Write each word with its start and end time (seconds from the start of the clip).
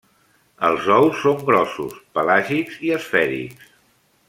Els 0.69 0.87
ous 0.95 1.19
són 1.25 1.43
grossos, 1.51 1.99
pelàgics 2.17 2.81
i 2.89 2.95
esfèrics. 2.99 3.71